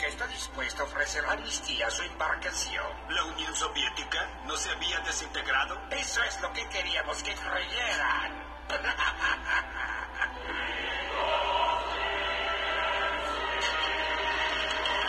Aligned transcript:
Soviética 0.00 0.24
está 0.24 0.26
dispuesta 0.28 0.82
a 0.82 0.86
ofrecer 0.86 1.24
amnistía 1.26 1.86
a 1.86 1.90
su 1.90 2.02
embarcación. 2.02 2.86
¿La 3.10 3.22
Unión 3.24 3.54
Soviética 3.54 4.26
no 4.46 4.56
se 4.56 4.70
había 4.70 4.98
desintegrado? 5.00 5.78
Eso 5.90 6.22
es 6.22 6.40
lo 6.40 6.50
que 6.54 6.66
queríamos 6.70 7.22
que 7.22 7.34
creyeran. 7.34 8.59